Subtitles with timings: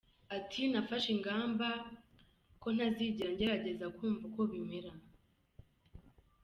[0.37, 1.67] Ati” Nafashe ingamba
[2.61, 4.91] ko ntazigera ngerageza kumva uko bimera.